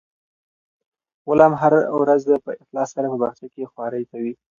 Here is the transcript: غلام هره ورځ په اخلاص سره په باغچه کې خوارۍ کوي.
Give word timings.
غلام 1.27 1.53
هره 1.61 1.79
ورځ 2.01 2.21
په 2.45 2.51
اخلاص 2.61 2.89
سره 2.95 3.07
په 3.11 3.17
باغچه 3.21 3.47
کې 3.53 3.69
خوارۍ 3.71 4.03
کوي. 4.11 4.33